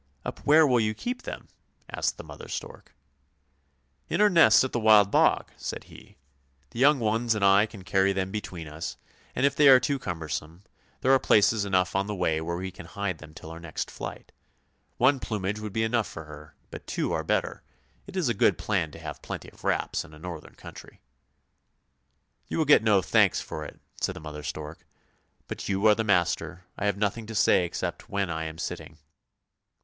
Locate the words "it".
18.07-18.17, 23.65-23.79